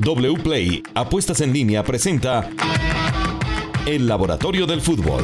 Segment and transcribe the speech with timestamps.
[0.00, 2.48] WPLAY Apuestas en línea presenta
[3.86, 5.22] El Laboratorio del Fútbol.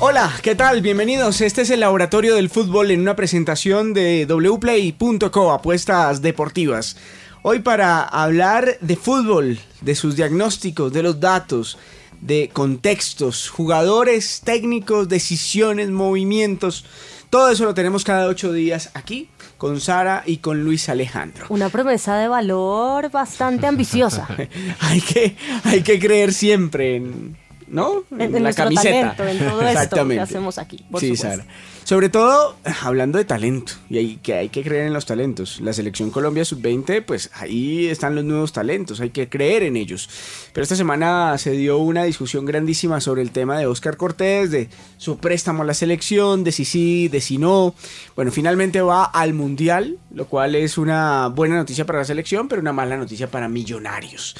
[0.00, 0.82] Hola, ¿qué tal?
[0.82, 1.40] Bienvenidos.
[1.40, 6.96] Este es el Laboratorio del Fútbol en una presentación de wplay.co, apuestas deportivas.
[7.42, 11.78] Hoy para hablar de fútbol, de sus diagnósticos, de los datos,
[12.20, 16.84] de contextos, jugadores, técnicos, decisiones, movimientos.
[17.30, 21.46] Todo eso lo tenemos cada ocho días aquí con Sara y con Luis Alejandro.
[21.48, 24.26] Una promesa de valor bastante ambiciosa.
[24.80, 28.04] hay, que, hay que creer siempre en, ¿no?
[28.16, 29.30] En, la camiseta.
[29.30, 30.86] en todo esto que hacemos aquí.
[30.98, 31.44] sí, Sara.
[31.88, 35.58] Sobre todo, hablando de talento, y hay que, hay que creer en los talentos.
[35.62, 40.10] La selección Colombia sub-20, pues ahí están los nuevos talentos, hay que creer en ellos.
[40.52, 44.68] Pero esta semana se dio una discusión grandísima sobre el tema de Oscar Cortés, de
[44.98, 47.74] su préstamo a la selección, de si sí, de si no.
[48.14, 52.60] Bueno, finalmente va al Mundial, lo cual es una buena noticia para la selección, pero
[52.60, 54.36] una mala noticia para Millonarios.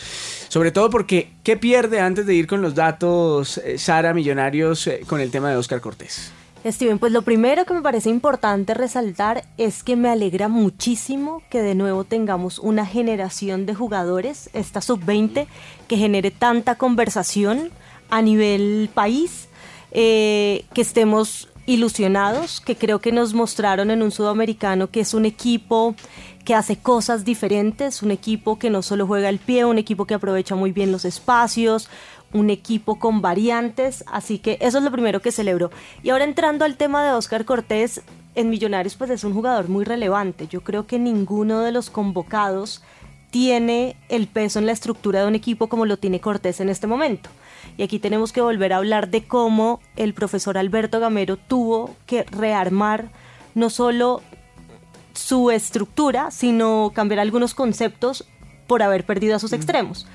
[0.49, 5.01] Sobre todo porque, ¿qué pierde antes de ir con los datos, eh, Sara Millonarios, eh,
[5.07, 6.31] con el tema de Oscar Cortés?
[6.67, 11.63] Steven, pues lo primero que me parece importante resaltar es que me alegra muchísimo que
[11.63, 15.47] de nuevo tengamos una generación de jugadores, esta sub-20,
[15.87, 17.71] que genere tanta conversación
[18.11, 19.49] a nivel país,
[19.93, 25.27] eh, que estemos ilusionados, que creo que nos mostraron en un sudamericano que es un
[25.27, 25.95] equipo
[26.45, 30.15] que hace cosas diferentes, un equipo que no solo juega el pie, un equipo que
[30.15, 31.91] aprovecha muy bien los espacios,
[32.33, 35.71] un equipo con variantes, así que eso es lo primero que celebro.
[36.03, 38.03] Y ahora entrando al tema de Oscar Cortés,
[38.35, 40.47] en Millonarios pues es un jugador muy relevante.
[40.47, 42.83] Yo creo que ninguno de los convocados
[43.31, 46.87] tiene el peso en la estructura de un equipo como lo tiene Cortés en este
[46.87, 47.31] momento.
[47.77, 52.25] Y aquí tenemos que volver a hablar de cómo el profesor Alberto Gamero tuvo que
[52.25, 53.11] rearmar
[53.55, 54.23] no solo
[55.15, 58.25] su estructura, sino cambiar algunos conceptos
[58.67, 60.07] por haber perdido a sus extremos.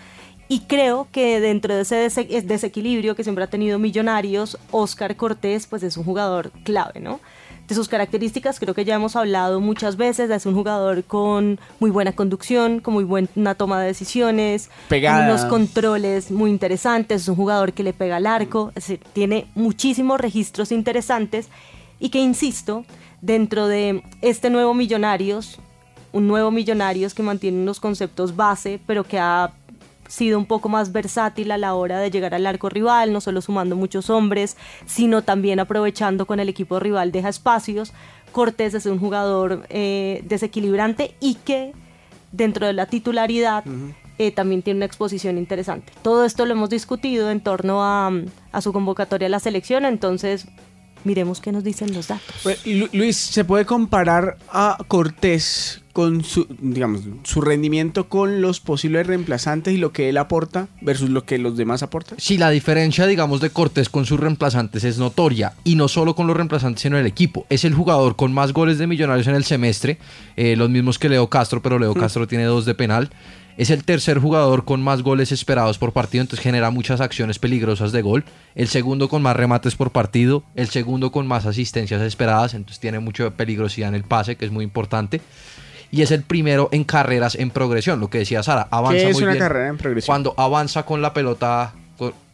[0.53, 1.97] Y creo que dentro de ese
[2.43, 7.21] desequilibrio que siempre ha tenido Millonarios, Oscar Cortés pues es un jugador clave, ¿no?
[7.67, 11.89] De sus características creo que ya hemos hablado muchas veces, es un jugador con muy
[11.89, 15.25] buena conducción, con muy buena toma de decisiones, Pegada.
[15.25, 19.47] unos controles muy interesantes, es un jugador que le pega al arco, es decir, tiene
[19.55, 21.49] muchísimos registros interesantes
[21.99, 22.85] y que, insisto,
[23.21, 25.59] dentro de este nuevo Millonarios,
[26.11, 29.51] un nuevo Millonarios que mantiene unos conceptos base, pero que ha
[30.13, 33.41] sido un poco más versátil a la hora de llegar al arco rival, no solo
[33.41, 37.93] sumando muchos hombres, sino también aprovechando con el equipo rival deja espacios.
[38.31, 41.73] Cortés es un jugador eh, desequilibrante y que
[42.31, 43.63] dentro de la titularidad
[44.19, 45.91] eh, también tiene una exposición interesante.
[46.03, 48.11] Todo esto lo hemos discutido en torno a,
[48.51, 50.45] a su convocatoria a la selección, entonces
[51.03, 52.35] miremos qué nos dicen los datos.
[52.43, 59.05] Pues, Luis, ¿se puede comparar a Cortés con su, digamos, su rendimiento con los posibles
[59.05, 62.19] reemplazantes y lo que él aporta versus lo que los demás aportan?
[62.19, 65.53] Sí, la diferencia, digamos, de Cortés con sus reemplazantes es notoria.
[65.63, 67.45] Y no solo con los reemplazantes, sino el equipo.
[67.49, 69.99] Es el jugador con más goles de millonarios en el semestre.
[70.35, 71.99] Eh, los mismos que Leo Castro, pero Leo mm.
[71.99, 73.11] Castro tiene dos de penal.
[73.55, 77.91] Es el tercer jugador con más goles esperados por partido, entonces genera muchas acciones peligrosas
[77.91, 78.25] de gol.
[78.55, 80.43] El segundo con más remates por partido.
[80.55, 84.51] El segundo con más asistencias esperadas, entonces tiene mucha peligrosidad en el pase, que es
[84.51, 85.21] muy importante.
[85.93, 88.67] Y es el primero en carreras en progresión, lo que decía Sara.
[88.71, 90.11] Avanza ¿Qué es una carrera en progresión?
[90.11, 91.71] Cuando avanza con la pelota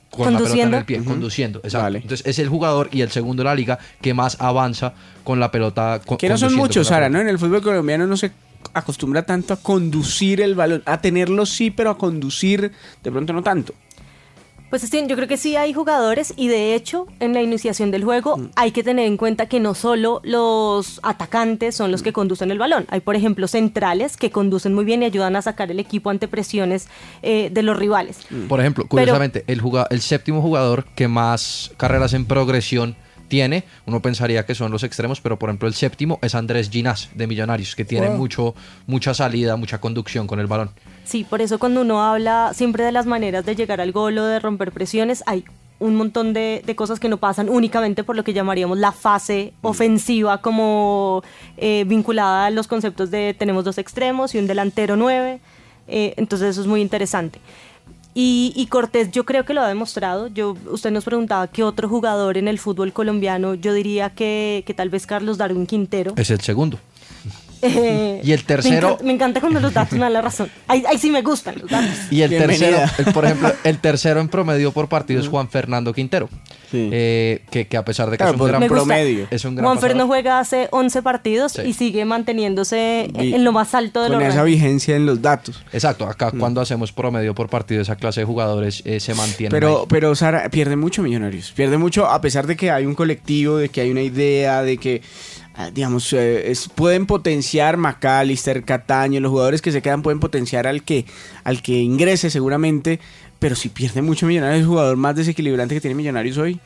[0.10, 1.60] con, la pelota en el pie, conduciendo.
[1.62, 1.98] Exacto.
[1.98, 4.94] Entonces es el jugador y el segundo de la liga que más avanza
[5.26, 6.00] con la pelota.
[6.18, 7.20] que no son muchos, Sara, ¿no?
[7.20, 8.32] En el fútbol colombiano no se
[8.74, 12.72] acostumbra tanto a conducir el balón, a tenerlo sí, pero a conducir
[13.04, 13.74] de pronto no tanto.
[14.70, 18.38] Pues yo creo que sí hay jugadores y de hecho en la iniciación del juego
[18.38, 18.50] mm.
[18.56, 22.60] hay que tener en cuenta que no solo los atacantes son los que conducen el
[22.60, 26.10] balón, hay por ejemplo centrales que conducen muy bien y ayudan a sacar el equipo
[26.10, 26.88] ante presiones
[27.22, 28.20] eh, de los rivales.
[28.30, 28.48] Mm.
[28.48, 32.96] Por ejemplo, curiosamente, el, el séptimo jugador que más carreras en progresión
[33.30, 37.10] tiene, uno pensaría que son los extremos, pero por ejemplo el séptimo es Andrés Ginás
[37.16, 38.56] de Millonarios, que tiene mucho,
[38.88, 40.72] mucha salida, mucha conducción con el balón.
[41.06, 44.26] Sí, por eso cuando uno habla siempre de las maneras de llegar al gol o
[44.26, 45.46] de romper presiones, hay
[45.80, 49.66] un montón de, cosas que no pasan únicamente por lo que llamaríamos la fase mm.
[49.66, 51.24] ofensiva, como
[51.58, 55.40] eh, vinculada a los conceptos de tenemos dos extremos y un delantero nueve.
[55.88, 57.40] Eh, entonces eso es muy interesante.
[58.14, 60.28] Y, Cortés yo creo que lo ha demostrado.
[60.28, 64.74] Yo, usted nos preguntaba qué otro jugador en el fútbol colombiano, yo diría que, que
[64.74, 66.14] tal vez Carlos Darwin Quintero.
[66.18, 66.80] Es el segundo.
[67.62, 70.50] Eh, Y el tercero- Me encanta, me encanta cuando los datos me dan la razón.
[70.68, 71.90] Ahí, ahí sí me gustan los datos.
[72.12, 72.86] Y el Bienvenida.
[72.88, 76.30] tercero, el- por ejemplo, el tercero en promedio por partido es Juan Fernando Quintero.
[76.72, 76.90] Sí.
[76.92, 79.28] Eh, que, que a pesar de que Claro, es un gran promedio.
[79.32, 80.08] es un gran Juanfer no pasador.
[80.08, 81.62] juega hace 11 partidos Sí.
[81.66, 85.64] y sigue manteniéndose en lo más alto de Con esa vigencia en los datos.
[85.74, 89.50] Exacto, acá cuando hacemos promedio por partido, esa clase de jugadores eh, se mantiene.
[89.52, 91.52] Pero, pero Sara, pierde mucho Millonarios.
[91.54, 94.78] Pierde mucho a pesar de que hay un colectivo, de que hay una idea, de
[94.78, 95.02] que,
[95.74, 101.06] digamos, eh, pueden potenciar McAllister, Cataño, los jugadores que se quedan pueden potenciar al que,
[101.44, 103.00] al que ingrese seguramente.
[103.40, 106.60] Pero si pierde mucho Millonarios, es el jugador más desequilibrante que tiene Millonarios hoy.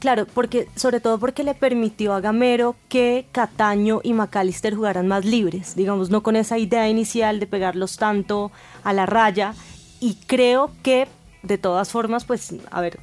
[0.00, 5.26] Claro, porque sobre todo porque le permitió a Gamero que Cataño y McAllister jugaran más
[5.26, 8.50] libres, digamos, no con esa idea inicial de pegarlos tanto
[8.82, 9.54] a la raya.
[10.00, 11.06] Y creo que,
[11.42, 12.98] de todas formas, pues, a ver,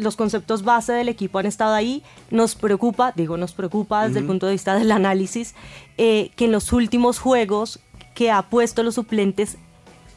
[0.00, 2.02] los conceptos base del equipo han estado ahí.
[2.30, 5.54] Nos preocupa, digo, nos preocupa desde el punto de vista del análisis,
[5.98, 7.80] eh, que en los últimos juegos
[8.14, 9.56] que ha puesto los suplentes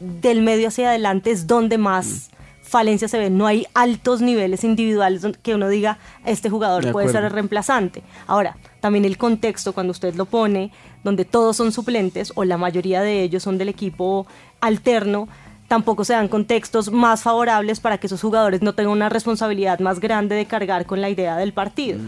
[0.00, 2.30] del medio hacia adelante es donde más
[2.62, 3.38] falencias se ven.
[3.38, 7.30] No hay altos niveles individuales donde- que uno diga, este jugador De puede ser el
[7.30, 8.02] reemplazante.
[8.26, 10.72] Ahora, también el contexto cuando usted lo pone,
[11.04, 14.26] donde todos son suplentes o la mayoría de ellos son del equipo
[14.60, 15.28] alterno,
[15.74, 19.98] tampoco se dan contextos más favorables para que esos jugadores no tengan una responsabilidad más
[19.98, 21.98] grande de cargar con la idea del partido.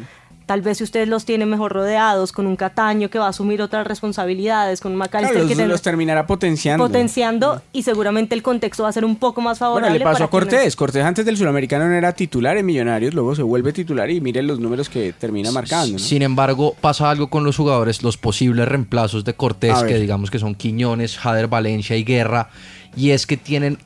[0.46, 3.60] Tal vez si ustedes los tienen mejor rodeados, con un Cataño que va a asumir
[3.60, 6.84] otras responsabilidades, con un McAllister Claro, que los, tiene- los terminará potenciando.
[6.87, 9.90] potenciando y seguramente el contexto va a ser un poco más favorable.
[9.90, 10.76] Bueno, le pasó para a que no- Cortés.
[10.76, 14.46] Cortés antes del Suramericano no era titular en Millonarios, luego se vuelve titular y miren
[14.46, 15.94] los números que termina marcando.
[15.94, 15.98] ¿no?
[15.98, 20.38] Sin embargo, pasa algo con los jugadores, los posibles reemplazos de Cortés, que digamos que
[20.38, 22.50] son Quiñones, Jader Valencia y Guerra,
[22.96, 23.78] y es que tienen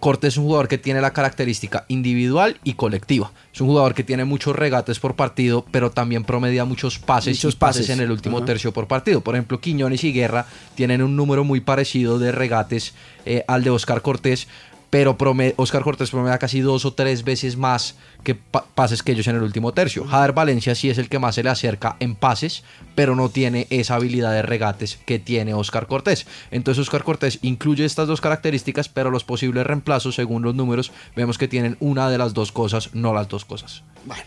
[0.00, 3.32] Cortés es un jugador que tiene la característica individual y colectiva.
[3.54, 7.54] Es un jugador que tiene muchos regates por partido, pero también promedia muchos pases Muchos
[7.54, 7.96] y pases, pases.
[7.96, 9.20] en el último tercio por partido.
[9.20, 12.94] Por ejemplo, Quiñones y Guerra tienen un número muy parecido de regates
[13.26, 14.48] eh, al de Oscar Cortés,
[14.90, 15.16] pero
[15.56, 17.94] Oscar Cortés promedia casi dos o tres veces más
[18.24, 20.04] que pa- pases que ellos en el último tercio.
[20.04, 22.64] Jader Valencia sí es el que más se le acerca en pases,
[22.96, 26.26] pero no tiene esa habilidad de regates que tiene Oscar Cortés.
[26.50, 31.38] Entonces Oscar Cortés incluye estas dos características, pero los posibles reemplazos, según los números, vemos
[31.38, 33.84] que tienen una de las dos cosas, no las dos cosas.
[34.04, 34.24] Bueno,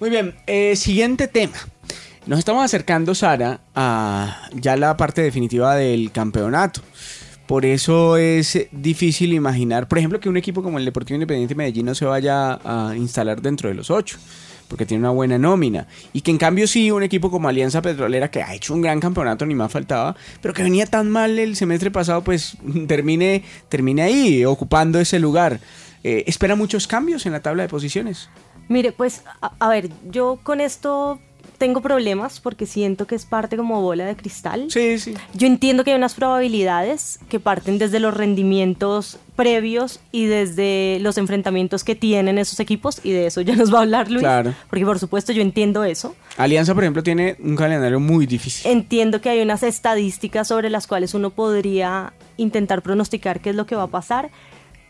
[0.00, 0.34] muy bien.
[0.46, 1.56] eh, siguiente tema.
[2.26, 6.80] Nos estamos acercando, Sara, a ya la parte definitiva del campeonato.
[7.48, 11.56] Por eso es difícil imaginar, por ejemplo, que un equipo como el Deportivo Independiente de
[11.56, 14.18] Medellín no se vaya a instalar dentro de los ocho,
[14.68, 15.86] porque tiene una buena nómina.
[16.12, 19.00] Y que en cambio sí, un equipo como Alianza Petrolera, que ha hecho un gran
[19.00, 24.02] campeonato, ni más faltaba, pero que venía tan mal el semestre pasado, pues termine, termine
[24.02, 25.58] ahí, ocupando ese lugar.
[26.04, 28.28] Eh, espera muchos cambios en la tabla de posiciones.
[28.68, 31.18] Mire, pues, a ver, yo con esto
[31.58, 34.66] tengo problemas porque siento que es parte como bola de cristal.
[34.70, 35.14] Sí, sí.
[35.34, 41.18] Yo entiendo que hay unas probabilidades que parten desde los rendimientos previos y desde los
[41.18, 44.22] enfrentamientos que tienen esos equipos y de eso ya nos va a hablar Luis.
[44.22, 44.54] Claro.
[44.70, 46.14] Porque por supuesto yo entiendo eso.
[46.36, 48.70] Alianza, por ejemplo, tiene un calendario muy difícil.
[48.70, 53.66] Entiendo que hay unas estadísticas sobre las cuales uno podría intentar pronosticar qué es lo
[53.66, 54.30] que va a pasar,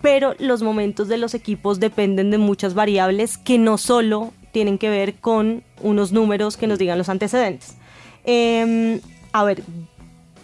[0.02, 4.90] pero los momentos de los equipos dependen de muchas variables que no solo tienen que
[4.90, 7.76] ver con unos números que nos digan los antecedentes.
[8.24, 9.00] Em,
[9.32, 9.62] a ver,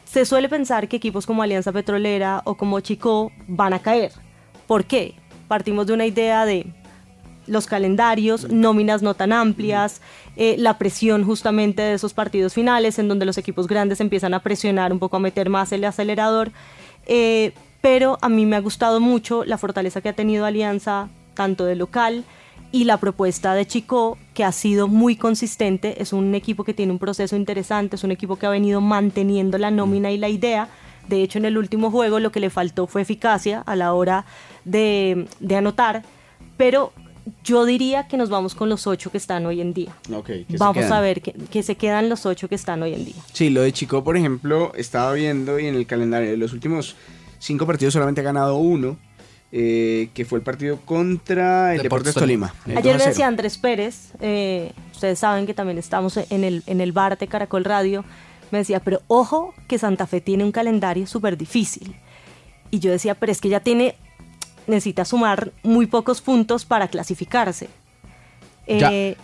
[0.04, 4.12] se suele pensar que equipos como Alianza Petrolera o como Chico van a caer.
[4.66, 5.14] ¿Por qué?
[5.48, 6.66] Partimos de una idea de
[7.46, 10.00] los calendarios, nóminas no tan amplias,
[10.36, 14.40] eh, la presión justamente de esos partidos finales en donde los equipos grandes empiezan a
[14.40, 16.52] presionar un poco, a meter más el acelerador.
[17.06, 21.66] Eh, pero a mí me ha gustado mucho la fortaleza que ha tenido Alianza, tanto
[21.66, 22.24] de local
[22.74, 26.02] y la propuesta de Chico, que ha sido muy consistente.
[26.02, 29.58] Es un equipo que tiene un proceso interesante, es un equipo que ha venido manteniendo
[29.58, 30.68] la nómina y la idea.
[31.08, 34.26] De hecho, en el último juego lo que le faltó fue eficacia a la hora
[34.64, 36.02] de, de anotar.
[36.56, 36.92] Pero
[37.44, 39.94] yo diría que nos vamos con los ocho que están hoy en día.
[40.12, 43.04] Ok, que Vamos a ver que, que se quedan los ocho que están hoy en
[43.04, 43.22] día.
[43.32, 46.96] Sí, lo de Chico, por ejemplo, estaba viendo y en el calendario de los últimos
[47.38, 48.96] cinco partidos solamente ha ganado uno,
[49.56, 52.52] eh, que fue el partido contra el Deportes Deportes Tolima.
[52.66, 53.04] 2 Ayer a me 0.
[53.10, 57.28] decía Andrés Pérez, eh, ustedes saben que también estamos en el, en el bar de
[57.28, 58.04] Caracol Radio,
[58.50, 61.94] me decía, pero ojo que Santa Fe tiene un calendario súper difícil.
[62.72, 63.94] Y yo decía, pero es que ya tiene,
[64.66, 67.68] necesita sumar muy pocos puntos para clasificarse.
[68.66, 68.92] Ya.
[68.92, 69.16] Eh,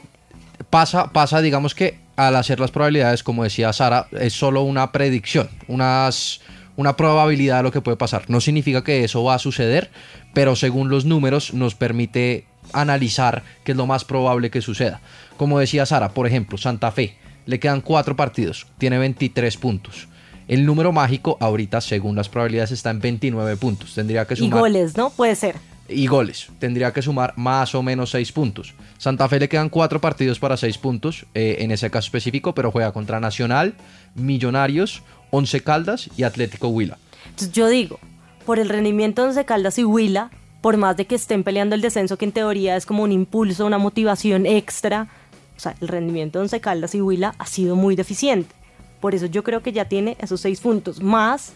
[0.69, 5.49] Pasa, pasa, digamos que al hacer las probabilidades, como decía Sara, es solo una predicción,
[5.67, 6.41] unas,
[6.81, 8.25] una probabilidad de lo que puede pasar.
[8.29, 9.91] No significa que eso va a suceder,
[10.33, 15.03] pero según los números nos permite analizar qué es lo más probable que suceda.
[15.37, 20.09] Como decía Sara, por ejemplo, Santa Fe, le quedan cuatro partidos, tiene 23 puntos.
[20.49, 23.95] El número mágico ahorita, según las probabilidades, está en 29 puntos.
[23.95, 25.11] Tendría que Y sumar goles, ¿no?
[25.11, 25.57] Puede ser.
[25.87, 26.49] y goles.
[26.59, 28.75] Tendría que sumar más o menos 6 puntos.
[28.97, 32.71] Santa Fe le quedan 4 partidos para 6 puntos eh, en ese caso específico, pero
[32.73, 33.75] juega contra Nacional,
[34.15, 36.99] Millonarios, Once Caldas y Atlético Huila.
[37.25, 37.99] Entonces yo digo,
[38.47, 41.81] por el rendimiento de Once Caldas y Huila, por más de que estén peleando el
[41.81, 45.09] descenso, que en teoría es como un impulso, una motivación extra,
[45.57, 48.55] o sea, el rendimiento de Once Caldas y Huila ha sido muy deficiente.
[49.01, 51.53] Por eso yo creo que ya tiene esos seis puntos, más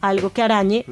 [0.00, 0.84] algo que arañe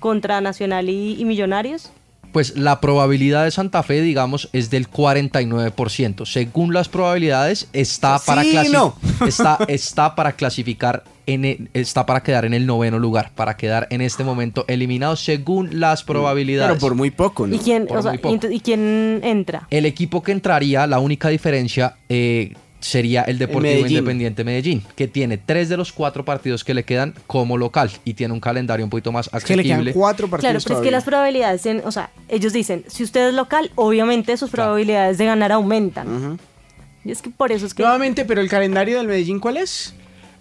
[0.00, 1.90] contra Nacional y, y Millonarios.
[2.32, 6.26] Pues la probabilidad de Santa Fe, digamos, es del 49%.
[6.26, 8.96] Según las probabilidades, está para, Sí, no.
[9.26, 13.86] está, está para clasificar, en e- está para quedar en el noveno lugar, para quedar
[13.90, 16.72] en este momento eliminado según las probabilidades.
[16.72, 17.54] Pero por muy poco, ¿no?
[17.54, 18.34] ¿Y quién, por o sea, muy poco.
[18.34, 19.66] y ent- ¿Y quién entra?
[19.70, 23.98] El equipo que entraría, la única diferencia eh, sería el Deportivo Medellín.
[23.98, 28.14] Independiente Medellín, que tiene tres de los cuatro partidos que le quedan como local y
[28.14, 29.92] tiene un calendario un poquito más Es que le quedan accesible.
[29.92, 33.28] cuatro Claro, partidos pero es que las probabilidades, en- o sea, ellos dicen, si usted
[33.28, 36.38] es local, obviamente sus probabilidades de ganar aumentan.
[37.04, 37.82] Y es que por eso es que...
[37.82, 39.94] Nuevamente, pero el calendario del Medellín, ¿cuál es?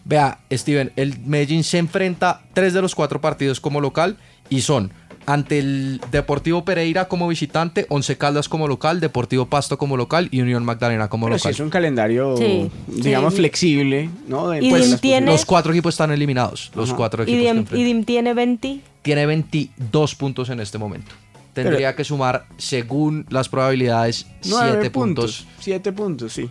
[0.06, 4.18] Vea, Steven, el Medellín se enfrenta tres de los cuatro partidos como local
[4.50, 4.92] y son
[5.28, 10.42] ante el Deportivo Pereira como visitante, Once Caldas como local, Deportivo Pasto como local y
[10.42, 11.54] Unión Magdalena como Pero si local.
[11.54, 13.38] es un calendario, Sí, digamos, sí.
[13.42, 14.56] flexible, ¿no?
[14.60, 16.98] Y pues, tiene- Los cuatro equipos están eliminados, los Ajá.
[16.98, 17.70] cuatro y, equipos.
[17.70, 18.80] que Dim, y Dim tiene 20.
[19.04, 21.12] tiene 22 puntos en este momento.
[21.54, 25.48] Tendría que sumar, según las probabilidades, Nueve 7 puntos.
[25.60, 26.50] Siete puntos, sí.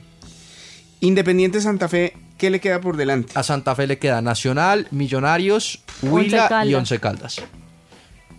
[1.01, 3.33] Independiente Santa Fe, ¿qué le queda por delante?
[3.35, 6.75] A Santa Fe le queda Nacional, Millonarios, Huila y.
[6.75, 7.41] Once Caldas.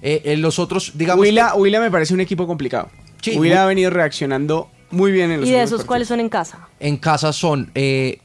[0.03, 1.23] Eh, en los otros, digamos.
[1.23, 2.89] Huila, Huila me parece un equipo complicado.
[3.21, 6.19] Sí, Huila Hu- ha venido reaccionando muy bien en los ¿Y de esos cuáles son
[6.19, 6.67] en casa?
[6.79, 8.19] En casa son eh,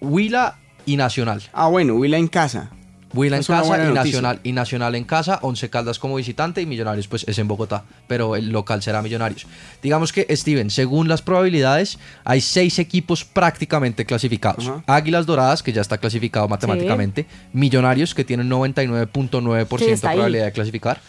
[0.00, 1.42] Huila y Nacional.
[1.52, 2.70] Ah, bueno, Huila en casa.
[3.18, 3.92] Huila en casa y.
[3.92, 7.84] Nacional, y Nacional en casa, Once Caldas como visitante y Millonarios pues es en Bogotá,
[8.06, 9.46] pero el local será Millonarios.
[9.82, 14.70] Digamos que, Steven, según las probabilidades, hay seis equipos prácticamente clasificados.
[14.86, 20.52] Águilas Doradas, que ya está clasificado matemáticamente, Millonarios, que tienen 99.9% Sí, de probabilidad de
[20.52, 21.00] clasificar,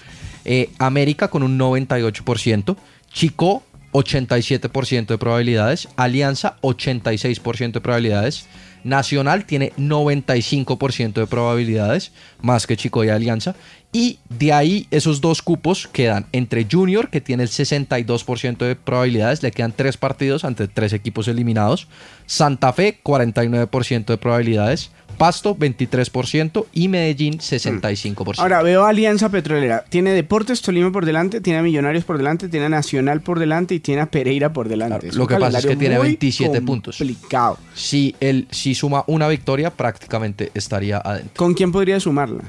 [0.45, 2.75] eh, América con un 98%,
[3.11, 8.47] Chico 87% de probabilidades, Alianza 86% de probabilidades,
[8.83, 13.55] Nacional tiene 95% de probabilidades, más que Chico y Alianza,
[13.91, 19.41] y de ahí esos dos cupos quedan entre Junior, que tiene el 62% de probabilidades,
[19.41, 21.87] le quedan tres partidos ante tres equipos eliminados,
[22.27, 28.39] Santa Fe 49% de probabilidades, Pasto 23% y Medellín 65%.
[28.39, 29.83] Ahora veo Alianza Petrolera.
[29.89, 33.75] Tiene Deportes Tolima por delante, tiene a Millonarios por delante, tiene a Nacional por delante
[33.75, 34.95] y tiene a Pereira por delante.
[34.95, 36.97] Claro, Es lo que pasa es que tiene muy 27 puntos.
[36.97, 37.57] Complicado.
[37.75, 41.33] Si, él, si suma una victoria, prácticamente estaría adentro.
[41.35, 42.45] ¿Con quién podría sumarla?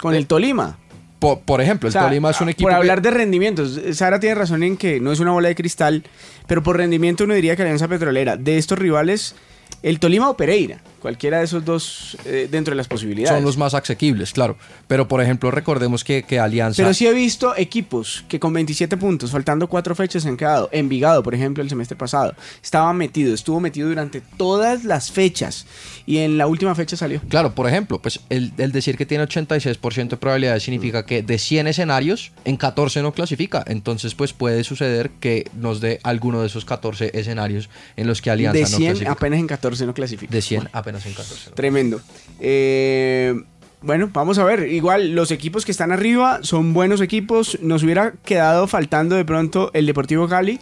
[0.00, 0.78] Con el Tolima.
[1.18, 3.80] Por, por ejemplo, el O sea, Tolima es un equipo Por que- hablar de rendimientos,
[3.92, 6.04] Sara tiene razón en que no es una bola de cristal,
[6.46, 9.34] pero por rendimiento uno diría que Alianza Petrolera, de estos rivales,
[9.82, 13.36] el Tolima o Pereira, cualquiera de esos dos eh, dentro de las posibilidades.
[13.36, 14.56] son los más asequibles, claro.
[14.86, 16.82] Pero, por ejemplo, recordemos que, que Alianza...
[16.82, 20.68] Pero sí he visto equipos que con 27 puntos, faltando cuatro fechas han quedado.
[20.72, 25.66] Envigado, por ejemplo, el semestre pasado, estaba metido, estuvo metido durante todas las fechas
[26.06, 27.20] y en la última fecha salió.
[27.28, 31.38] Claro, por ejemplo, pues el, el decir que tiene 86% de probabilidades significa que de
[31.38, 33.64] 100 escenarios, en 14 no clasifica.
[33.66, 38.30] Entonces, pues puede suceder que nos dé alguno de esos 14 escenarios en los que
[38.30, 39.12] Alianza de no 100 clasifica.
[39.12, 40.32] apenas en 14 no clasifica.
[40.32, 41.50] De 100 apenas en 14.
[41.50, 41.54] ¿no?
[41.54, 42.00] Tremendo.
[42.40, 43.34] Eh,
[43.82, 44.68] bueno, vamos a ver.
[44.68, 47.58] Igual los equipos que están arriba son buenos equipos.
[47.62, 50.60] Nos hubiera quedado faltando de pronto el Deportivo Cali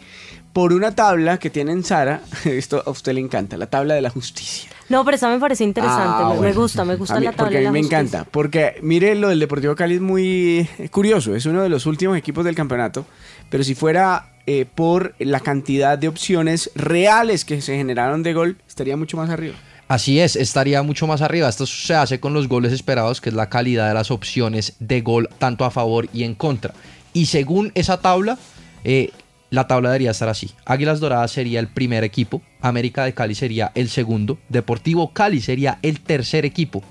[0.53, 2.23] por una tabla que tienen Sara.
[2.45, 4.71] Esto a usted le encanta, la tabla de la justicia.
[4.89, 6.23] No, pero esa me parece interesante.
[6.25, 6.61] Ah, me, bueno.
[6.61, 7.99] gusta, me gusta mí- la tabla Porque a de mí la me justicia.
[7.99, 8.31] encanta.
[8.31, 11.35] Porque mire, lo del Deportivo Cali es muy eh, curioso.
[11.35, 13.05] Es uno de los últimos equipos del campeonato.
[13.51, 18.57] Pero si fuera eh, por la cantidad de opciones reales que se generaron de gol,
[18.67, 19.57] estaría mucho más arriba.
[19.89, 21.49] Así es, estaría mucho más arriba.
[21.49, 25.01] Esto se hace con los goles esperados, que es la calidad de las opciones de
[25.01, 26.75] gol, tanto a favor y en contra.
[27.15, 28.39] Y según esa tabla,
[28.85, 29.11] eh,
[29.49, 30.51] la tabla debería estar así.
[30.67, 35.79] Águilas Doradas sería el primer equipo, América de Cali sería el segundo, Deportivo Cali sería
[35.81, 36.83] el tercer equipo.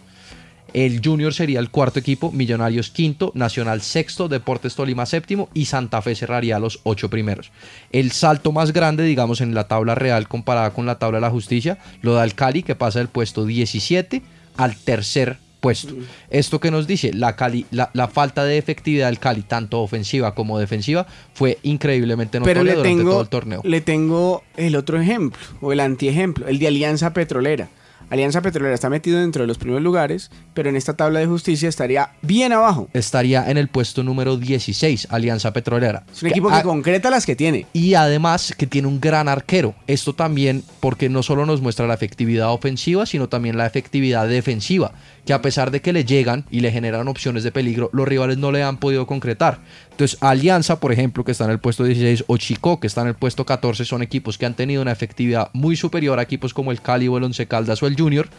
[0.78, 6.04] El Junior sería el cuarto equipo, Millonarios quinto, Nacional sexto, Deportes Tolima séptimo y Santa
[6.04, 7.52] Fe cerraría los ocho primeros.
[7.92, 11.32] El salto más grande, digamos, en la tabla real comparada con la tabla de la
[11.32, 14.22] justicia, lo da el Cali, que pasa del puesto 17
[14.56, 15.96] al tercer puesto.
[16.30, 20.36] Esto que nos dice, la, Cali, la, la falta de efectividad del Cali, tanto ofensiva
[20.36, 23.62] como defensiva, fue increíblemente notoria Pero le durante todo el torneo.
[23.64, 27.68] le tengo el otro ejemplo, o el antiejemplo, el de Alianza Petrolera.
[28.10, 31.68] Alianza Petrolera está metido dentro de los primeros lugares, pero en esta tabla de justicia
[31.68, 32.88] estaría bien abajo.
[32.94, 36.06] Estaría en el puesto número 16, Alianza Petrolera.
[36.12, 37.66] Es un equipo que, concreta las que tiene.
[37.74, 39.76] Y además que tiene un gran arquero.
[39.88, 44.94] Esto también porque no solo nos muestra la efectividad ofensiva, sino también la efectividad defensiva,
[45.28, 48.38] que a pesar de que le llegan y le generan opciones de peligro, los rivales
[48.38, 49.60] no le han podido concretar.
[49.92, 53.10] Entonces, Alianza, por ejemplo, que está en el puesto 16, o Chico, que está en
[53.10, 56.72] el puesto 14, son equipos que han tenido una efectividad muy superior a equipos como
[56.72, 58.30] el Cali o el Once Caldas o el Junior,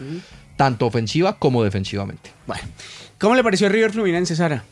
[0.57, 2.31] tanto ofensiva como defensivamente.
[2.47, 2.63] Bueno,
[3.19, 4.65] ¿cómo le pareció River Fluminense, Sara?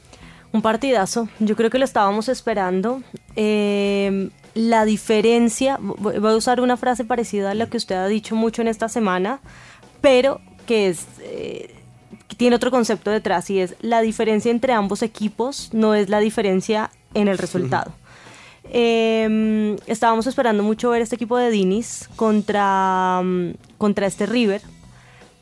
[0.53, 3.03] Un partidazo, yo creo que lo estábamos esperando.
[3.37, 8.35] Eh, la diferencia, voy a usar una frase parecida a la que usted ha dicho
[8.35, 9.41] mucho en esta semana,
[10.01, 11.05] pero que es...
[11.21, 11.76] Eh, que
[12.37, 16.91] tiene otro concepto detrás y es la diferencia entre ambos equipos no es la diferencia
[17.15, 17.93] en el resultado.
[18.71, 24.61] Eh, estábamos esperando mucho ver este equipo de Dinis contra, mm, contra este River,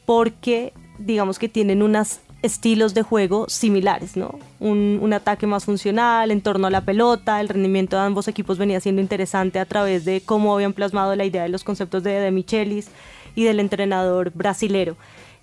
[0.06, 4.38] porque digamos que tienen unos estilos de juego similares, ¿no?
[4.60, 8.58] Un, un, ataque más funcional en torno a la pelota, el rendimiento de ambos equipos
[8.58, 12.10] venía siendo interesante a través de cómo habían plasmado la idea de los conceptos de,
[12.10, 12.88] de Michelis
[13.34, 14.96] y del entrenador brasilero.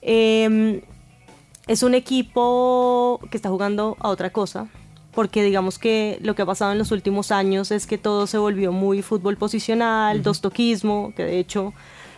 [0.04, 0.84] Eh,
[1.72, 4.68] es un equipo que está jugando a otra cosa,
[5.14, 8.38] porque digamos que lo que ha pasado en los últimos años es que todo se
[8.38, 10.24] volvió muy fútbol posicional, uh -huh.
[10.24, 11.74] dos toquismo, que de hecho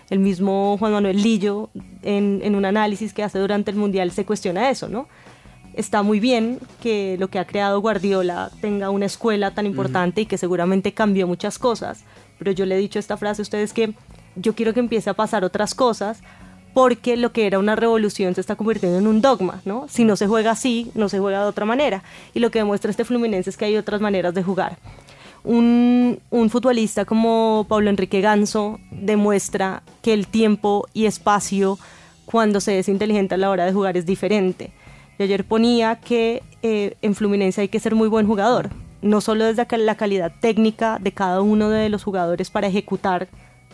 [0.10, 1.70] el mismo Juan Manuel Lillo
[2.02, 5.08] en, en, un análisis que hace durante el Mundial se cuestiona eso, ¿no?
[5.76, 10.24] Está muy bien que lo que ha creado Guardiola tenga una escuela tan importante uh
[10.24, 10.26] -huh.
[10.26, 12.06] y que seguramente cambió muchas cosas,
[12.40, 13.94] pero yo le he dicho esta frase a ustedes que
[14.36, 16.24] yo quiero que empiece a pasar otras cosas
[16.74, 19.86] porque lo que era una revolución se está convirtiendo en un dogma, ¿no?
[19.90, 22.04] Si no se juega así, no se juega de otra manera.
[22.34, 24.78] Y lo que demuestra este Fluminense es que hay otras maneras de jugar.
[25.44, 31.78] Un, un, futbolista como Pablo Enrique Ganso demuestra que el tiempo y espacio
[32.26, 34.72] cuando se es inteligente a la hora de jugar es diferente.
[35.20, 38.70] Yo ayer ponía que eh, en Fluminense hay que ser muy buen jugador,
[39.02, 43.28] no solo desde la calidad técnica de cada uno de los jugadores para ejecutar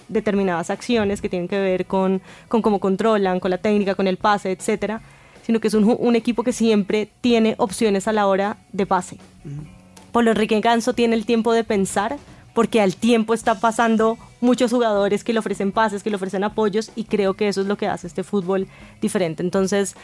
[0.09, 4.17] determinadas acciones que tienen que ver con, con cómo controlan, con la técnica, con el
[4.17, 5.01] pase, etcétera,
[5.45, 9.17] sino que es un, un, equipo que siempre tiene opciones a la hora de pase.
[9.45, 9.79] Uh -huh.
[10.11, 12.17] Pablo Enrique Ganso tiene el tiempo de pensar
[12.53, 16.91] porque al tiempo está pasando muchos jugadores que le ofrecen pases, que le ofrecen apoyos
[16.95, 18.67] y creo que eso es lo que hace este fútbol
[19.01, 19.43] diferente.
[19.43, 19.95] Entonces,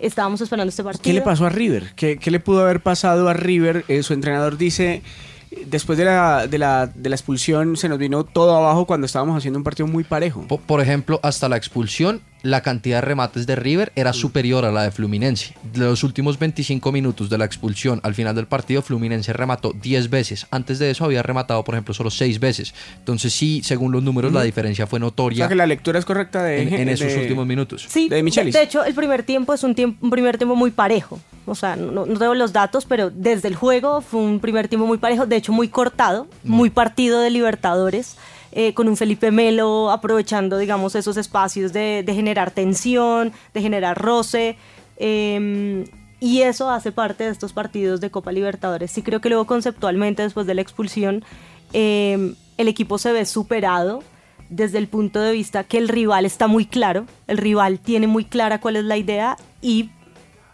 [0.00, 1.02] estábamos esperando este partido.
[1.02, 1.92] ¿Qué le pasó a River?
[1.94, 3.84] ¿Qué, qué le pudo haber pasado a River?
[3.88, 5.02] Eh, su entrenador dice
[5.66, 9.36] después de la, de, la, de la expulsión se nos vino todo abajo cuando estábamos
[9.36, 10.42] haciendo un partido muy parejo.
[10.46, 14.72] Por, por ejemplo, hasta la expulsión, la cantidad de remates de River era superior a
[14.72, 15.54] la de Fluminense.
[15.72, 20.10] De los últimos 25 minutos de la expulsión al final del partido, Fluminense remató 10
[20.10, 20.46] veces.
[20.50, 22.74] Antes de eso había rematado, por ejemplo, solo 6 veces.
[22.98, 25.36] Entonces sí, según los números, la diferencia fue notoria.
[25.36, 27.86] O sea que la lectura es correcta de, en, en de, esos últimos minutos.
[27.88, 30.70] Sí, de, de, de, hecho, el primer tiempo es un, tiempo, un primer tiempo muy
[30.70, 31.20] parejo.
[31.46, 34.86] O sea, no, no, tengo los datos, pero desde el juego fue un primer tiempo
[34.86, 38.16] muy parejo, de hecho muy cortado, muy partido de Libertadores.
[38.52, 44.56] Eh, con un Felipe Melo aprovechando, digamos, esos espacios de, generar tensión, de generar roce.
[44.96, 45.84] Eh,
[46.20, 48.90] y eso hace parte de estos partidos de Copa Libertadores.
[48.90, 51.24] Sí creo que luego conceptualmente, después de la expulsión,
[51.72, 54.02] eh, el equipo se ve superado
[54.50, 58.24] desde el punto de vista que el rival está muy claro, el rival tiene muy
[58.24, 59.90] clara cuál es la idea y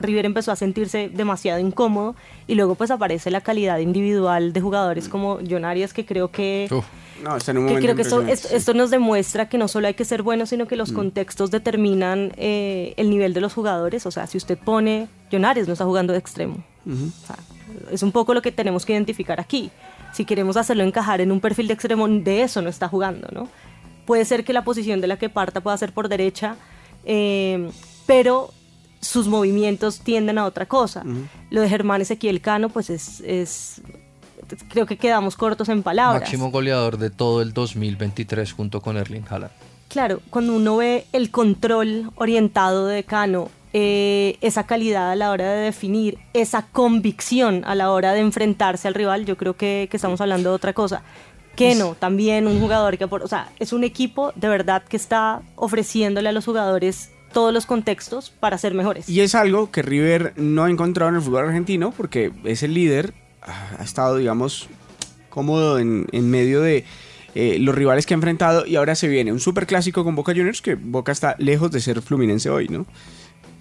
[0.00, 2.14] River empezó a sentirse demasiado incómodo
[2.46, 6.68] y luego pues aparece la calidad individual de jugadores como John Arias que creo que...
[6.70, 6.84] Uf.
[7.22, 9.86] No, está en un que creo que esto, esto, esto, nos demuestra que no solo
[9.86, 10.94] hay que ser bueno, sino que los mm.
[10.94, 14.04] contextos determinan eh, el nivel de los jugadores.
[14.04, 16.62] O sea, si usted pone, John Arias no está jugando de extremo.
[16.84, 17.08] Uh -huh.
[17.08, 17.36] o sea,
[17.90, 19.70] es un poco lo que tenemos que identificar aquí.
[20.12, 23.48] Si queremos hacerlo encajar en un perfil de extremo, de eso no está jugando, ¿no?
[24.04, 26.56] Puede ser que la posición de la que parta pueda ser por derecha,
[27.04, 27.70] eh,
[28.06, 28.50] pero
[29.00, 31.02] sus movimientos tienden a otra cosa.
[31.04, 31.28] Uh -huh.
[31.50, 33.80] Lo de Germán Ezequiel Cano, pues es, es,
[34.68, 36.22] creo que quedamos cortos en palabras.
[36.22, 39.52] Máximo goleador de todo el 2023 junto con Erling Haaland.
[39.88, 45.52] Claro, cuando uno ve el control orientado de Cano, eh, esa calidad a la hora
[45.52, 49.96] de definir, esa convicción a la hora de enfrentarse al rival, yo creo que, que
[49.96, 51.02] estamos hablando de otra cosa.
[51.56, 56.28] Keno, también un jugador que, o sea, es un equipo de verdad que está ofreciéndole
[56.28, 59.10] a los jugadores todos los contextos para ser mejores.
[59.10, 62.72] Y es algo que River no ha encontrado en el fútbol argentino porque es el
[62.72, 64.70] líder, ha estado, digamos,
[65.28, 66.86] cómodo en, en medio de
[67.34, 70.32] eh, los rivales que ha enfrentado y ahora se viene un super clásico con Boca
[70.32, 72.86] Juniors que Boca está lejos de ser Fluminense hoy, ¿no?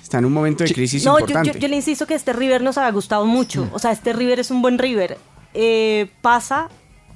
[0.02, 1.50] Está en un momento de crisis no, importante.
[1.50, 3.70] Yo, yo, yo, le insisto que este River nos ha gustado mucho.
[3.74, 5.18] O sea, este River es un buen River.
[5.54, 6.70] Eh, pasa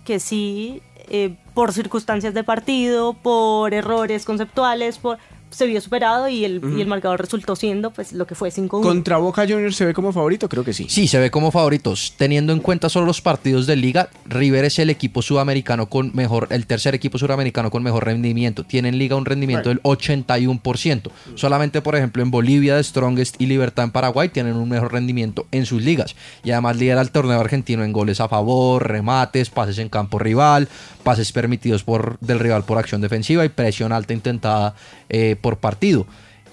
[0.04, 5.20] que sí, eh, por circunstancias de partido, por errores conceptuales, por
[5.50, 8.82] se vio superado y el, y el marcador resultó siendo pues lo que fue 5-1.
[8.82, 10.48] ¿Contra Boca Juniors se ve como favorito?
[10.48, 10.86] Creo que sí.
[10.90, 12.14] Sí, se ve como favoritos.
[12.18, 16.48] Teniendo en cuenta solo los partidos de liga, River es el equipo sudamericano con mejor,
[16.52, 18.64] el tercer equipo sudamericano con mejor rendimiento.
[18.64, 21.12] Tiene en liga un rendimiento del 81%.
[21.36, 25.48] Solamente, por ejemplo, en Bolivia, de Strongest y Libertad en Paraguay tienen un mejor rendimiento
[25.52, 26.16] en sus ligas.
[26.44, 30.68] Y además lidera el torneo argentino en goles a favor, remates, pases en campo rival,
[31.10, 34.76] pases permitidos por, del rival por acción defensiva y presión alta intentada
[35.10, 36.06] eh, por partido.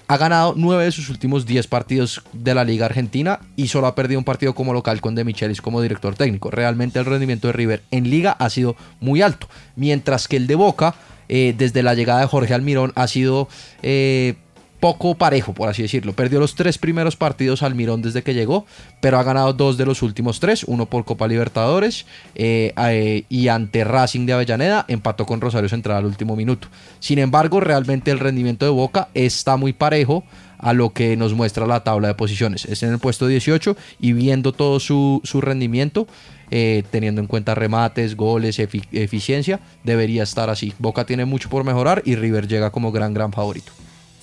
[0.07, 3.93] Ha ganado nueve de sus últimos 10 partidos de la Liga Argentina y solo ha
[3.93, 6.49] perdido un partido como local con De Michelis como director técnico.
[6.49, 10.55] Realmente el rendimiento de River en Liga ha sido muy alto, mientras que el de
[10.55, 10.95] Boca,
[11.29, 13.49] eh, desde la llegada de Jorge Almirón, ha sido
[13.83, 14.37] eh,
[14.79, 16.13] poco parejo, por así decirlo.
[16.13, 18.65] Perdió los tres primeros partidos al Mirón desde que llegó,
[19.01, 23.47] pero ha ganado dos de los últimos tres, uno por Copa Libertadores eh, eh, y
[23.47, 26.67] ante Racing de Avellaneda empató con Rosario Central al último minuto.
[26.99, 30.23] Sin embargo, realmente el rendimiento de Boca está muy parejo
[30.59, 32.65] a lo que nos muestra la tabla de posiciones.
[32.65, 36.07] Es en el puesto 18 y viendo todo su, rendimiento,
[36.49, 40.73] eh, teniendo en cuenta remates, goles, eficiencia, debería estar así.
[40.79, 43.71] Boca tiene mucho por mejorar y River llega como gran, gran favorito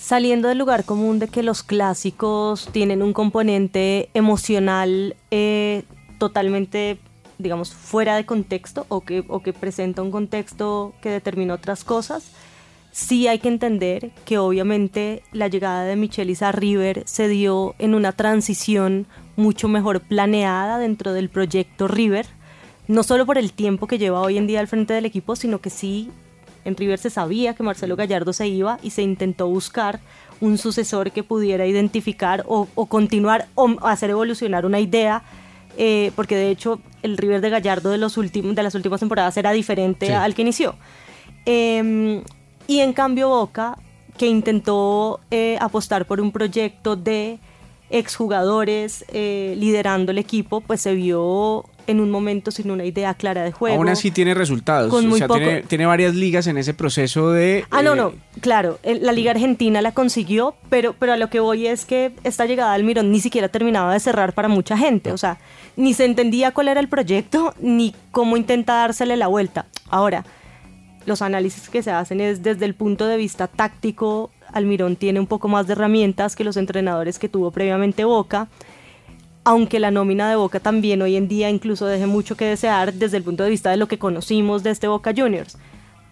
[0.05, 5.85] saliendo del lugar común de que los clásicos tienen un componente emocional eh,
[6.19, 6.99] totalmente,
[7.39, 12.33] digamos, fuera de contexto o que, o que presenta un contexto que determina otras cosas,
[12.93, 17.95] sí hay que entender que obviamente la llegada de Michelis a River se dio en
[17.95, 22.27] una transición mucho mejor planeada dentro del proyecto River,
[22.89, 25.63] no solo por el tiempo que lleva hoy en día al frente del equipo, sino
[25.63, 26.11] que sí
[26.65, 30.01] en River se sabía que Marcelo Gallardo se iba y se intentó buscar
[30.41, 35.23] un sucesor que pudiera identificar o, continuar o hacer evolucionar una idea,
[35.77, 39.37] eh, porque de hecho el River de Gallardo de, los últimos, de las últimas temporadas
[39.37, 40.75] era diferente al que inició.
[41.47, 42.23] Em,
[42.67, 43.79] y en cambio Boca,
[44.17, 47.39] que intentó eh, apostar por un proyecto de
[47.91, 53.43] exjugadores eh, liderando el equipo, pues se vio en un momento sin una idea clara
[53.43, 53.77] de juego.
[53.77, 54.93] Aún así tiene resultados.
[54.93, 55.29] o sea,
[55.67, 57.65] tiene, varias ligas en ese proceso de...
[57.71, 58.79] Ah, no, no, eh, claro.
[58.83, 62.73] La Liga Argentina la consiguió, pero, pero a lo que voy es que esta llegada
[62.73, 65.13] al Mirón ni siquiera terminaba de cerrar para mucha gente.
[65.13, 65.39] O sea,
[65.77, 69.67] ni se entendía cuál era el proyecto, ni cómo intenta dársele la vuelta.
[69.89, 70.25] Ahora,
[71.07, 75.27] los análisis que se hacen es desde el punto de vista táctico, Almirón tiene un
[75.27, 78.49] poco más de herramientas que los entrenadores que tuvo previamente Boca
[79.45, 83.19] aunque la nómina de Boca también hoy en día incluso deje mucho que desear desde
[83.19, 85.59] el punto de vista de lo que conocimos de este Boca Juniors.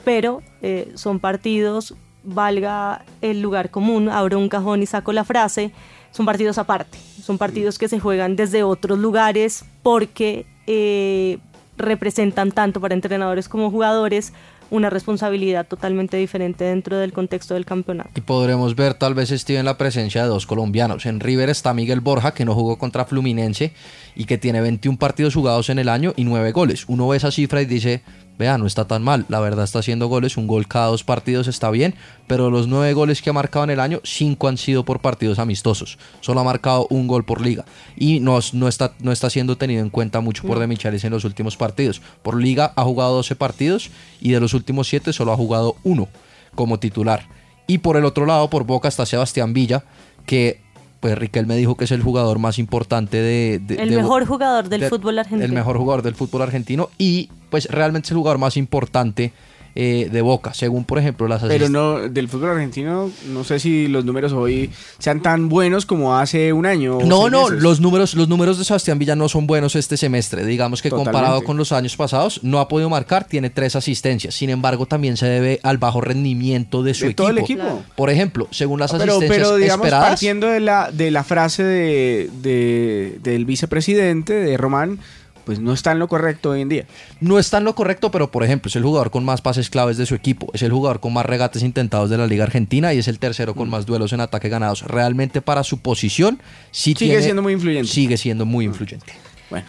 [0.04, 5.72] Pero eh, son partidos, valga el lugar común, abro un cajón y saco la frase,
[6.10, 11.38] son partidos aparte, son partidos que se juegan desde otros lugares porque eh,
[11.78, 14.34] representan tanto para entrenadores como jugadores
[14.72, 18.10] una responsabilidad totalmente diferente dentro del contexto del campeonato.
[18.16, 21.04] Y podremos ver tal vez en la presencia de dos colombianos.
[21.04, 23.72] En River está Miguel Borja, que no jugó contra Fluminense
[24.16, 26.84] y que tiene 21 partidos jugados en el año y 9 goles.
[26.88, 28.02] Uno ve esa cifra y dice,
[28.38, 29.26] vea, no está tan mal.
[29.28, 31.94] La verdad está haciendo goles, un gol cada dos partidos está bien,
[32.26, 35.38] pero los nueve goles que ha marcado en el año, cinco han sido por partidos
[35.38, 35.98] amistosos.
[36.20, 37.64] Solo ha marcado un gol por liga.
[37.96, 41.12] Y no, no, está, no está siendo tenido en cuenta mucho por De Michalis en
[41.12, 42.00] los últimos partidos.
[42.22, 43.90] Por liga ha jugado 12 partidos
[44.20, 46.08] y de los últimos 7 solo ha jugado uno
[46.54, 47.28] como titular.
[47.66, 49.84] Y por el otro lado, por Boca está Sebastián Villa,
[50.26, 50.61] que
[51.02, 53.60] pues Riquelme dijo que es el jugador más importante de...
[53.76, 55.44] el mejor jugador del fútbol argentino.
[55.44, 59.32] El mejor jugador del fútbol argentino y pues realmente es el jugador más importante
[59.74, 63.88] eh, de Boca, según por ejemplo las Pero no, del fútbol argentino, no sé si
[63.88, 66.98] los números hoy sean tan buenos como hace un año.
[67.04, 70.44] No, no, los números, los números de Sebastián Villa no son buenos este semestre.
[70.44, 74.34] Digamos que comparado con los años pasados, no ha podido marcar, tiene tres asistencias.
[74.34, 77.22] Sin embargo, también se debe al bajo rendimiento de su equipo.
[77.22, 77.82] Todo el equipo.
[77.96, 83.18] Por ejemplo, según las asistencias pero, digamos, partiendo de la, de la frase de, de,
[83.22, 84.98] del vicepresidente, de Román,
[85.44, 86.86] pues no está en lo correcto hoy en día.
[87.20, 89.96] No está en lo correcto, pero por ejemplo, es el jugador con más pases claves
[89.96, 92.98] de su equipo, es el jugador con más regates intentados de la Liga Argentina y
[92.98, 93.70] es el tercero con mm.
[93.70, 94.82] más duelos en ataque ganados.
[94.82, 97.90] Realmente para su posición sí sigue siendo muy influyente.
[97.90, 99.12] Sigue siendo muy influyente.
[99.50, 99.66] Bueno.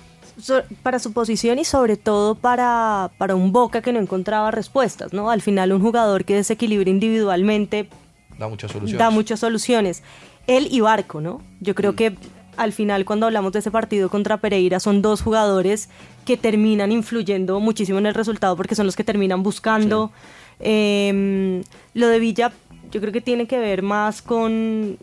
[0.81, 5.29] para su posición y sobre todo para, para un Boca que no encontraba respuestas, ¿no?
[5.29, 7.89] Al final un jugador que desequilibra individualmente
[8.37, 8.99] da muchas soluciones.
[8.99, 10.03] Da muchas soluciones.
[10.47, 11.41] Él y Barco, ¿no?
[11.59, 11.95] Yo creo mm.
[11.95, 12.15] que
[12.57, 15.89] al final cuando hablamos de ese partido contra Pereira son dos jugadores
[16.25, 20.11] que terminan influyendo muchísimo en el resultado porque son los que terminan buscando.
[20.59, 21.63] Em,
[21.93, 22.53] lo de Villa
[22.91, 24.97] yo creo que tiene que ver más con,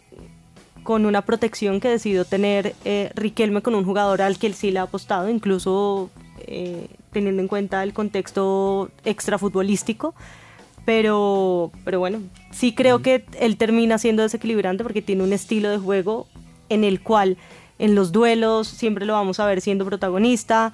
[0.82, 4.70] con una protección que decidió tener eh, Riquelme con un jugador al que él sí
[4.70, 6.10] le ha apostado, incluso
[6.46, 10.14] eh, teniendo en cuenta el contexto extrafutbolístico.
[10.86, 12.20] Pero, pero bueno,
[12.52, 16.26] sí creo que él termina siendo desequilibrante porque tiene un estilo de juego
[16.70, 17.36] en el cual
[17.78, 20.72] en los duelos siempre lo vamos a ver siendo protagonista.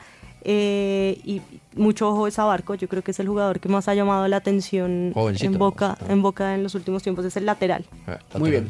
[0.49, 1.43] Eh, y
[1.75, 4.37] mucho ojo es Barco, yo creo que es el jugador que más ha llamado la
[4.37, 7.85] atención en Boca, en Boca en los últimos tiempos, es el lateral.
[8.07, 8.69] Ah, Muy bien.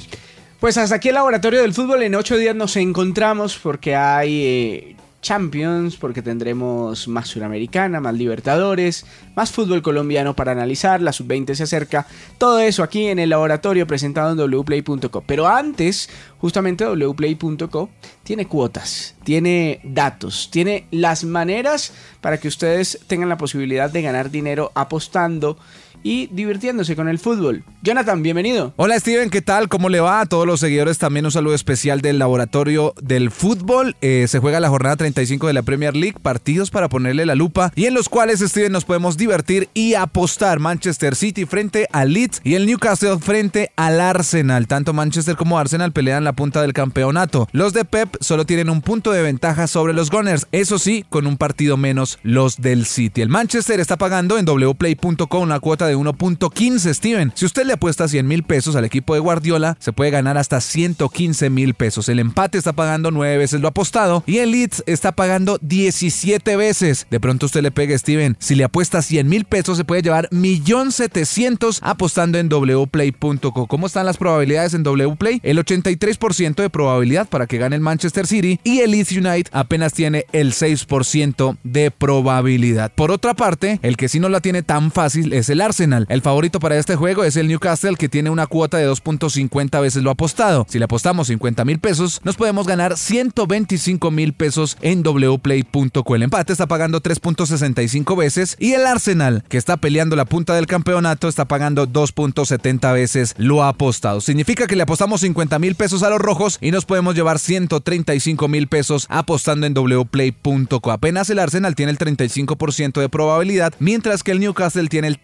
[0.58, 2.02] Pues hasta aquí el laboratorio del fútbol.
[2.02, 4.95] En ocho días nos encontramos porque hay eh,
[5.26, 11.64] Champions, porque tendremos más Suramericana, más Libertadores, más fútbol colombiano para analizar, la sub-20 se
[11.64, 12.06] acerca,
[12.38, 15.24] todo eso aquí en el laboratorio presentado en wplay.co.
[15.26, 16.08] Pero antes,
[16.38, 17.90] justamente wplay.co
[18.22, 24.30] tiene cuotas, tiene datos, tiene las maneras para que ustedes tengan la posibilidad de ganar
[24.30, 25.58] dinero apostando
[26.06, 27.64] y divirtiéndose con el fútbol.
[27.82, 28.72] Jonathan, bienvenido.
[28.76, 29.68] Hola Steven, ¿qué tal?
[29.68, 30.20] ¿Cómo le va?
[30.20, 33.96] A todos los seguidores también un saludo especial del Laboratorio del Fútbol.
[34.00, 37.72] Eh, se juega la jornada 35 de la Premier League, partidos para ponerle la lupa
[37.74, 40.60] y en los cuales Steven nos podemos divertir y apostar.
[40.60, 44.68] Manchester City frente al Leeds y el Newcastle frente al Arsenal.
[44.68, 47.48] Tanto Manchester como Arsenal pelean la punta del campeonato.
[47.50, 51.26] Los de Pep solo tienen un punto de ventaja sobre los Gunners, eso sí, con
[51.26, 53.22] un partido menos los del City.
[53.22, 57.32] El Manchester está pagando en wplay.com una cuota de 1.15, Steven.
[57.34, 60.60] Si usted le apuesta 100 mil pesos al equipo de Guardiola, se puede ganar hasta
[60.60, 62.08] 115 mil pesos.
[62.08, 67.06] El empate está pagando 9 veces lo apostado y el Leeds está pagando 17 veces.
[67.10, 68.36] De pronto usted le pega, Steven.
[68.38, 73.66] Si le apuesta 100 mil pesos, se puede llevar 1.700.000 apostando en wplay.co.
[73.66, 75.40] ¿Cómo están las probabilidades en wplay?
[75.42, 79.92] El 83% de probabilidad para que gane el Manchester City y el Leeds United apenas
[79.92, 82.92] tiene el 6% de probabilidad.
[82.94, 86.22] Por otra parte, el que sí no la tiene tan fácil es el Arsenal el
[86.22, 90.10] favorito para este juego es el Newcastle que tiene una cuota de 2.50 veces lo
[90.10, 90.64] apostado.
[90.70, 96.14] Si le apostamos 50 mil pesos, nos podemos ganar 125 mil pesos en wplay.co.
[96.14, 100.66] El empate está pagando 3.65 veces y el Arsenal, que está peleando la punta del
[100.66, 104.22] campeonato, está pagando 2.70 veces lo apostado.
[104.22, 108.48] Significa que le apostamos 50 mil pesos a los rojos y nos podemos llevar 135
[108.48, 110.90] mil pesos apostando en wplay.co.
[110.90, 115.18] Apenas el Arsenal tiene el 35% de probabilidad, mientras que el Newcastle tiene el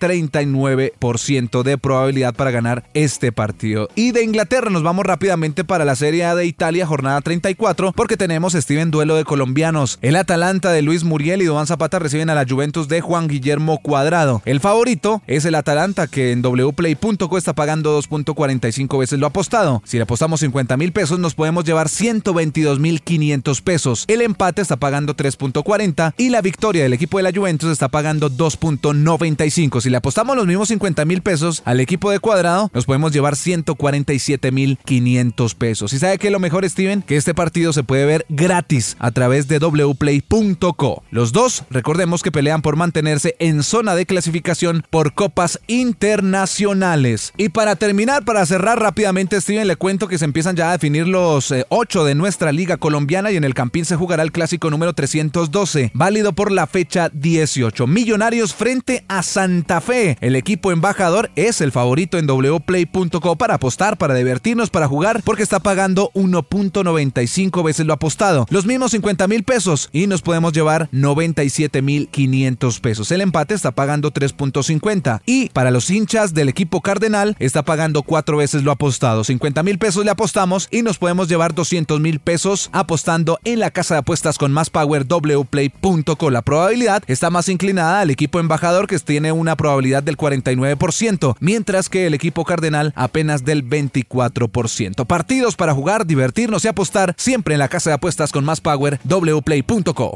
[0.46, 3.88] 39% 9% de probabilidad para ganar este partido.
[3.94, 8.16] Y de Inglaterra nos vamos rápidamente para la Serie A de Italia, jornada 34, porque
[8.16, 9.98] tenemos Steven Duelo de colombianos.
[10.02, 13.78] El Atalanta de Luis Muriel y Duván Zapata reciben a la Juventus de Juan Guillermo
[13.78, 14.42] Cuadrado.
[14.44, 19.82] El favorito es el Atalanta, que en wplay.co está pagando 2.45 veces lo apostado.
[19.84, 24.04] Si le apostamos 50 mil pesos, nos podemos llevar 122 mil 500 pesos.
[24.08, 28.30] El empate está pagando 3.40 y la victoria del equipo de la Juventus está pagando
[28.30, 29.80] 2.95.
[29.80, 33.36] Si le apostamos los mismos 50 mil pesos al equipo de cuadrado, nos podemos llevar
[33.36, 35.92] 147 mil 500 pesos.
[35.92, 37.02] ¿Y sabe qué es lo mejor, Steven?
[37.02, 41.02] Que este partido se puede ver gratis a través de wplay.co.
[41.10, 47.32] Los dos, recordemos que pelean por mantenerse en zona de clasificación por copas internacionales.
[47.36, 51.06] Y para terminar, para cerrar rápidamente, Steven, le cuento que se empiezan ya a definir
[51.06, 54.70] los 8 eh, de nuestra liga colombiana y en el Campín se jugará el clásico
[54.70, 57.86] número 312, válido por la fecha 18.
[57.86, 60.16] Millonarios frente a Santa Fe.
[60.22, 65.42] El equipo embajador es el favorito en wplay.co para apostar, para divertirnos, para jugar, porque
[65.42, 68.46] está pagando 1.95 veces lo apostado.
[68.48, 73.10] Los mismos 50 mil pesos y nos podemos llevar 97 mil 500 pesos.
[73.10, 78.36] El empate está pagando 3.50 y para los hinchas del equipo cardenal está pagando 4
[78.36, 79.24] veces lo apostado.
[79.24, 83.72] 50 mil pesos le apostamos y nos podemos llevar 200 mil pesos apostando en la
[83.72, 86.30] casa de apuestas con más power wplay.co.
[86.30, 91.88] La probabilidad está más inclinada al equipo embajador que tiene una probabilidad del 49%, mientras
[91.88, 95.06] que el equipo cardenal apenas del 24%.
[95.06, 99.00] Partidos para jugar, divertirnos y apostar siempre en la casa de apuestas con más power
[99.04, 100.14] wplay.co.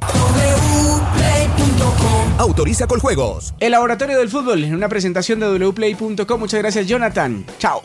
[2.38, 3.54] Autoriza con juegos.
[3.60, 6.38] El laboratorio del fútbol en una presentación de wplay.co.
[6.38, 7.44] Muchas gracias, Jonathan.
[7.58, 7.82] Chao.